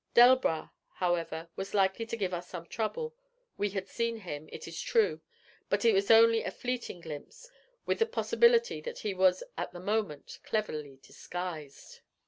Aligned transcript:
Delbras, 0.15 0.69
however, 0.95 1.47
was 1.55 1.75
likely 1.75 2.07
to 2.07 2.17
give 2.17 2.33
us 2.33 2.49
some 2.49 2.65
trouble; 2.65 3.13
we 3.55 3.69
had 3.69 3.87
seen 3.87 4.17
him, 4.21 4.49
it 4.51 4.67
is 4.67 4.81
true, 4.81 5.21
but 5.69 5.85
it 5.85 5.93
was 5.93 6.09
only 6.09 6.41
a 6.43 6.49
fleeting 6.49 7.01
glimpse, 7.01 7.51
with 7.85 7.99
the 7.99 8.07
possibility 8.07 8.81
that 8.81 8.97
he 8.97 9.13
was 9.13 9.43
at 9.59 9.73
the 9.73 9.79
moment 9.79 10.39
cleverly 10.43 10.97
disguised. 11.03 11.99